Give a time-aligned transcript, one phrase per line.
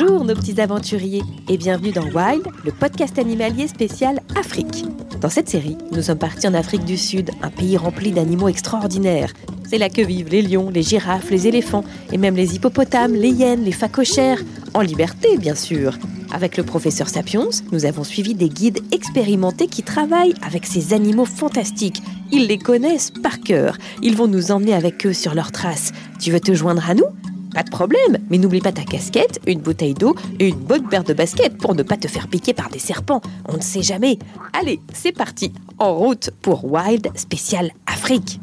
[0.00, 4.84] Bonjour nos petits aventuriers et bienvenue dans Wild, le podcast animalier spécial Afrique.
[5.20, 9.32] Dans cette série, nous sommes partis en Afrique du Sud, un pays rempli d'animaux extraordinaires.
[9.68, 11.82] C'est là que vivent les lions, les girafes, les éléphants
[12.12, 14.40] et même les hippopotames, les hyènes, les phacochères,
[14.72, 15.98] en liberté bien sûr.
[16.30, 21.24] Avec le professeur Sapiens, nous avons suivi des guides expérimentés qui travaillent avec ces animaux
[21.24, 22.02] fantastiques.
[22.30, 23.76] Ils les connaissent par cœur.
[24.02, 25.90] Ils vont nous emmener avec eux sur leurs traces.
[26.20, 27.06] Tu veux te joindre à nous?
[27.58, 31.02] Pas de problème, mais n'oublie pas ta casquette, une bouteille d'eau et une bonne paire
[31.02, 33.20] de baskets pour ne pas te faire piquer par des serpents.
[33.48, 34.16] On ne sait jamais.
[34.52, 38.38] Allez, c'est parti, en route pour Wild Spécial Afrique.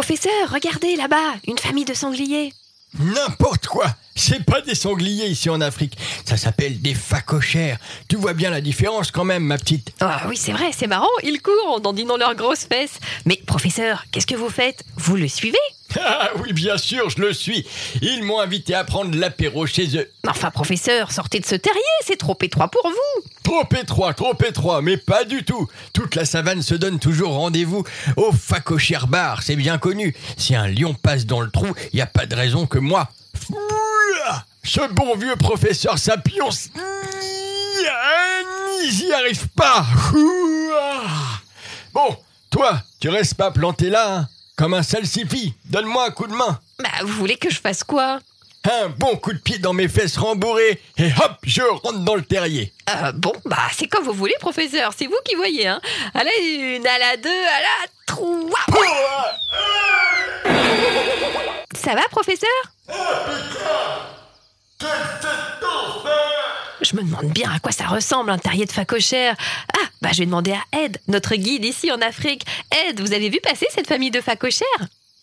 [0.00, 2.54] Professeur, regardez là-bas, une famille de sangliers.
[2.98, 7.76] N'importe quoi C'est pas des sangliers ici en Afrique, ça s'appelle des phacochères.
[8.08, 9.92] Tu vois bien la différence quand même, ma petite.
[10.00, 12.98] Ah oui, c'est vrai, c'est marrant, ils courent en dandinant leurs grosses fesses.
[13.26, 14.84] Mais professeur, qu'est-ce que vous faites?
[14.96, 15.58] Vous le suivez?
[16.00, 17.66] Ah oui, bien sûr, je le suis.
[18.00, 20.10] Ils m'ont invité à prendre l'apéro chez eux.
[20.26, 23.29] Enfin, professeur, sortez de ce terrier, c'est trop étroit pour vous.
[23.50, 25.68] Trop étroit, trop étroit, mais pas du tout.
[25.92, 27.82] Toute la savane se donne toujours rendez-vous
[28.16, 30.14] au phacochère bar, c'est bien connu.
[30.36, 33.08] Si un lion passe dans le trou, il n'y a pas de raison que moi.
[34.62, 36.44] Ce bon vieux professeur Sapiens
[39.02, 39.84] n'y arrive pas.
[41.92, 42.16] Bon,
[42.50, 45.54] toi, tu restes pas planté là, hein, comme un salsifi.
[45.64, 46.60] Donne-moi un coup de main.
[46.78, 48.20] Bah, vous voulez que je fasse quoi?
[48.64, 52.22] Un bon coup de pied dans mes fesses rembourrées et hop, je rentre dans le
[52.22, 52.72] terrier.
[52.90, 55.80] Euh, bon, bah, c'est comme vous voulez, professeur, c'est vous qui voyez, hein.
[56.12, 58.66] À la une, à la deux, à la trois.
[61.74, 62.50] Ça va, professeur
[66.82, 69.36] Je me demande bien à quoi ça ressemble un terrier de phacochère.
[69.74, 72.44] Ah, bah je vais demander à Ed, notre guide ici en Afrique.
[72.88, 74.66] Ed, vous avez vu passer cette famille de phacochères?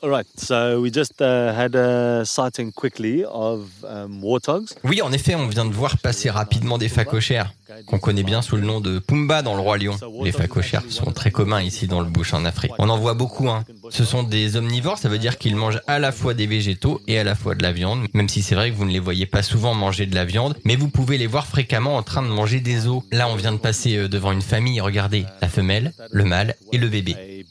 [0.00, 4.76] All right, so we just uh, had a sighting quickly of um, warthogs.
[4.84, 7.52] Oui, en effet, on vient de voir passer rapidement des phacochères,
[7.88, 9.96] qu'on connaît bien sous le nom de Pumba dans le Roi Lion.
[10.22, 12.70] Les phacochères sont très communs ici dans le bush en Afrique.
[12.78, 13.64] On en voit beaucoup, hein.
[13.90, 17.18] Ce sont des omnivores, ça veut dire qu'ils mangent à la fois des végétaux et
[17.18, 19.26] à la fois de la viande, même si c'est vrai que vous ne les voyez
[19.26, 22.28] pas souvent manger de la viande, mais vous pouvez les voir fréquemment en train de
[22.28, 23.02] manger des os.
[23.10, 26.78] Là, on vient de passer euh, devant une famille, regardez, la femelle, le mâle et
[26.78, 27.44] le bébé.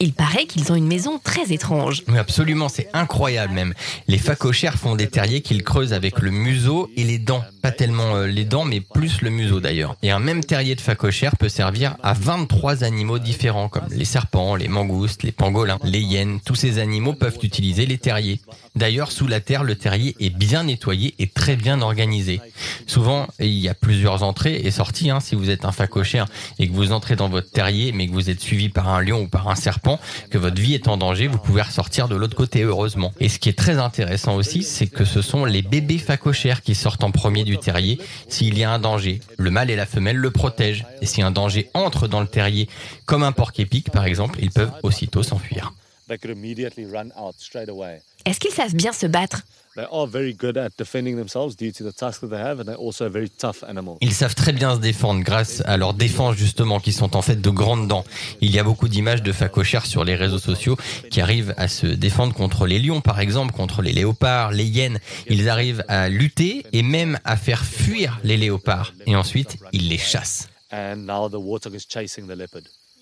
[0.00, 2.02] Il paraît qu'ils ont une maison très étrange.
[2.08, 3.74] Oui, absolument, c'est incroyable même.
[4.08, 7.44] Les phacochères font des terriers qu'ils creusent avec le museau et les dents.
[7.62, 9.96] Pas tellement euh, les dents, mais plus le museau d'ailleurs.
[10.02, 14.56] Et un même terrier de phacochère peut servir à 23 animaux différents, comme les serpents,
[14.56, 16.40] les mangoustes, les pangolins, les hyènes.
[16.44, 18.40] Tous ces animaux peuvent utiliser les terriers.
[18.76, 22.40] D'ailleurs, sous la terre, le terrier est bien nettoyé et très bien organisé.
[22.86, 25.10] Souvent, il y a plusieurs entrées et sorties.
[25.10, 25.20] hein.
[25.20, 26.26] Si vous êtes un phacochère
[26.58, 29.22] et que vous entrez dans votre terrier, mais que vous êtes suivi par un lion
[29.22, 32.36] ou par un serpent, que votre vie est en danger, vous pouvez ressortir de l'autre
[32.36, 33.12] côté, heureusement.
[33.20, 36.74] Et ce qui est très intéressant aussi, c'est que ce sont les bébés phacochères qui
[36.74, 39.20] sortent en premier du terrier s'il y a un danger.
[39.38, 40.84] Le mâle et la femelle le protègent.
[41.00, 42.68] Et si un danger entre dans le terrier,
[43.06, 45.72] comme un porc-épic par exemple, ils peuvent aussitôt s'enfuir.
[46.08, 48.02] They could immediately run out straight away.
[48.26, 49.42] Est-ce qu'ils savent bien se battre?
[49.76, 52.64] They are very good at defending themselves due to the tusks that they have, and
[52.64, 53.96] they're also a very tough animal.
[54.00, 57.40] Ils savent très bien se défendre grâce à leurs défenses justement qui sont en fait
[57.40, 58.04] de grandes dents.
[58.40, 60.76] Il y a beaucoup d'images de phacochères sur les réseaux sociaux
[61.10, 65.00] qui arrivent à se défendre contre les lions par exemple, contre les léopards, les hyènes.
[65.28, 69.98] Ils arrivent à lutter et même à faire fuir les léopards et ensuite ils les
[69.98, 70.48] chassent.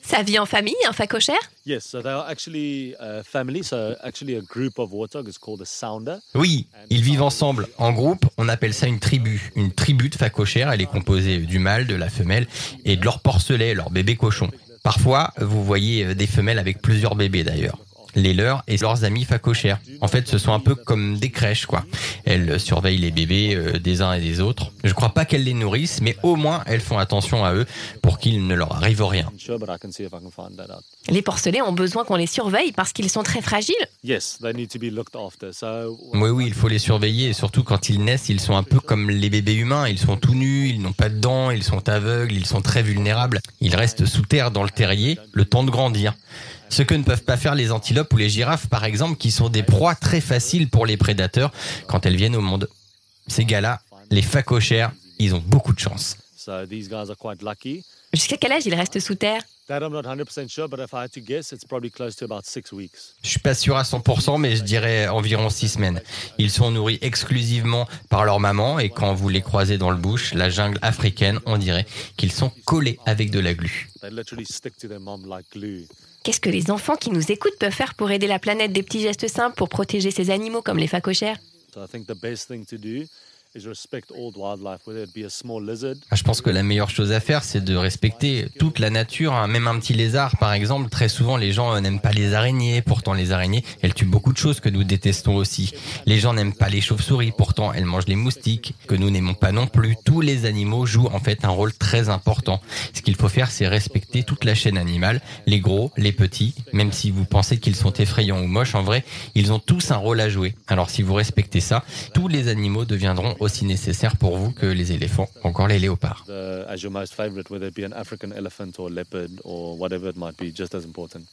[0.04, 3.62] Ça vit en famille, un phacochère Yes, so they are actually a family.
[3.62, 6.18] So actually, a group of warthog is called a sounder.
[6.34, 9.52] Oui, ils vivent ensemble en groupe, on appelle ça une tribu.
[9.54, 12.48] Une tribu de phacochères, elle est composée du mâle, de la femelle
[12.84, 14.50] et de leur porcelet, leur bébé cochon.
[14.82, 17.78] Parfois, vous voyez des femelles avec plusieurs bébés d'ailleurs.
[18.14, 19.78] Les leurs et leurs amis phacochères.
[20.00, 21.84] En fait, ce sont un peu comme des crèches, quoi.
[22.24, 24.72] Elles surveillent les bébés euh, des uns et des autres.
[24.84, 27.66] Je crois pas qu'elles les nourrissent, mais au moins elles font attention à eux
[28.02, 29.30] pour qu'il ne leur arrive rien.
[31.08, 33.74] Les porcelets ont besoin qu'on les surveille parce qu'ils sont très fragiles.
[34.04, 35.52] Yes, they need to be looked after.
[35.52, 38.62] So Oui, oui, il faut les surveiller et surtout quand ils naissent, ils sont un
[38.62, 39.88] peu comme les bébés humains.
[39.88, 42.82] Ils sont tout nus, ils n'ont pas de dents, ils sont aveugles, ils sont très
[42.82, 43.40] vulnérables.
[43.60, 46.14] Ils restent sous terre dans le terrier le temps de grandir.
[46.72, 49.50] Ce que ne peuvent pas faire les antilopes ou les girafes, par exemple, qui sont
[49.50, 51.52] des proies très faciles pour les prédateurs
[51.86, 52.66] quand elles viennent au monde.
[53.26, 56.16] Ces gars-là, les phacochères, ils ont beaucoup de chance.
[58.12, 59.40] Jusqu'à quel âge ils restent sous terre?
[59.68, 62.26] That I'm not 100% sure, but if I had to guess, it's probably close to
[62.26, 63.14] about six weeks.
[63.22, 66.02] Je suis pas sûr à 100%, mais je dirais environ 6 semaines.
[66.36, 70.34] Ils sont nourris exclusivement par leur maman et quand vous les croisez dans le bush,
[70.34, 71.86] la jungle africaine, on dirait
[72.18, 73.88] qu'ils sont collés avec de la glu.
[74.02, 75.86] They literally stick to their mom like glue.
[76.22, 78.72] Qu'est-ce que les enfants qui nous écoutent peuvent faire pour aider la planète?
[78.72, 81.38] Des petits gestes simples pour protéger ces animaux comme les phacochères?
[86.10, 89.34] Ah, Je pense que la meilleure chose à faire, c'est de respecter toute la nature,
[89.34, 89.46] hein.
[89.46, 90.88] même un petit lézard, par exemple.
[90.88, 92.80] Très souvent, les gens euh, n'aiment pas les araignées.
[92.80, 95.74] Pourtant, les araignées, elles tuent beaucoup de choses que nous détestons aussi.
[96.06, 97.32] Les gens n'aiment pas les chauves-souris.
[97.36, 99.96] Pourtant, elles mangent les moustiques, que nous n'aimons pas non plus.
[100.02, 102.58] Tous les animaux jouent en fait un rôle très important.
[102.94, 106.54] Ce qu'il faut faire, c'est respecter toute la chaîne animale, les gros, les petits.
[106.72, 109.96] Même si vous pensez qu'ils sont effrayants ou moches, en vrai, ils ont tous un
[109.96, 110.54] rôle à jouer.
[110.68, 111.84] Alors, si vous respectez ça,
[112.14, 116.24] tous les animaux deviendront aussi nécessaires pour vous que les éléphants, encore les léopards.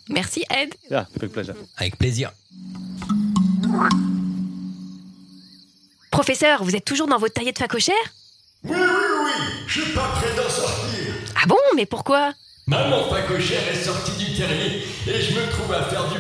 [0.10, 0.74] Merci Ed.
[0.90, 1.56] Yeah, big pleasure.
[1.78, 2.32] Avec plaisir.
[6.12, 7.96] Professeur, vous êtes toujours dans votre taillée de phacochère
[8.64, 8.78] Oui, oui,
[9.26, 9.32] oui,
[9.68, 11.14] je suis pas prêt d'en sortir.
[11.36, 11.56] Ah bon?
[11.76, 12.34] Mais pourquoi?
[12.68, 16.20] Maman phacochère est sortie du terrier et je me trouve à faire du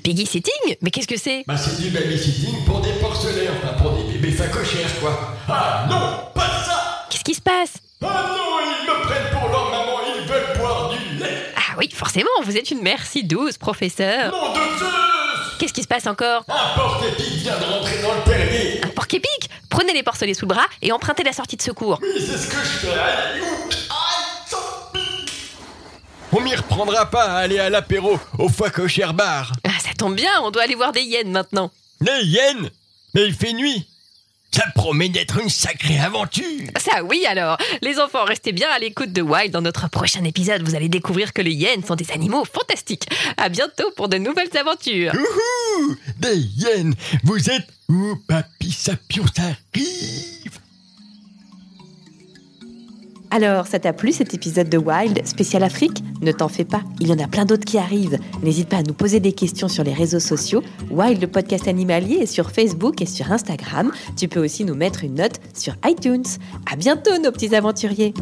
[0.00, 0.52] piggy sitting.
[0.64, 3.74] Du piggy sitting Mais qu'est-ce que c'est Bah c'est du babysitting pour des porcelets, enfin
[3.82, 5.36] pour des bébés phacochères quoi.
[5.48, 9.70] Ah non, pas ça Qu'est-ce qui se passe Ah non, ils me prennent pour leur
[9.70, 11.46] maman, ils veulent boire du lait.
[11.56, 14.30] Ah oui, forcément, vous êtes une mère si douce, professeur.
[14.32, 14.88] Nom de Zeus
[15.58, 18.80] Qu'est-ce qui se passe encore Un porc-épic vient de rentrer dans le terrier.
[18.84, 21.98] Un porc-épic Prenez les porcelets sous le bras et empruntez la sortie de secours.
[22.02, 22.88] Oui, c'est ce que je fais.
[22.88, 23.40] Aïe.
[26.32, 29.50] On m'y reprendra pas à aller à l'apéro au phacochère bar.
[30.00, 31.70] Ah, tombe bien, on doit aller voir des hyènes maintenant.
[32.00, 32.70] Les hyènes?
[33.12, 33.86] Mais il fait nuit.
[34.50, 36.70] Ça promet d'être une sacrée aventure.
[36.78, 39.52] Ça oui alors Les enfants, restez bien à l'écoute de Wild.
[39.52, 43.10] Dans notre prochain épisode, vous allez découvrir que les hyènes sont des animaux fantastiques.
[43.36, 45.12] À bientôt pour de nouvelles aventures.
[45.12, 46.94] Ouhou Des hyènes
[47.24, 49.24] Vous êtes où, papy Sapion
[53.32, 56.02] Alors, ça t'a plu cet épisode de Wild spécial Afrique?
[56.20, 58.18] Ne t'en fais pas, il y en a plein d'autres qui arrivent.
[58.42, 60.62] N'hésite pas à nous poser des questions sur les réseaux sociaux.
[60.90, 63.92] Wild, le podcast animalier, est sur Facebook et sur Instagram.
[64.16, 66.24] Tu peux aussi nous mettre une note sur iTunes.
[66.70, 68.14] À bientôt, nos petits aventuriers.